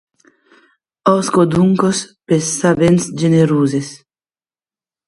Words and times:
Òsca, 1.11 1.45
donc, 1.57 1.85
pes 2.31 2.49
sabents 2.63 3.07
generosi! 3.25 3.85